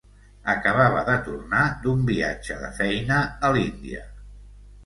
Acabava 0.53 1.03
de 1.09 1.17
tornar 1.27 1.67
d'un 1.83 2.01
viatge 2.09 2.57
de 2.65 2.73
feina 2.81 3.21
a 3.49 3.53
l'Índia. 3.59 4.07